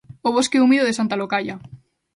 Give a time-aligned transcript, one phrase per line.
[0.27, 1.55] O bosque húmido de Santa Locaia.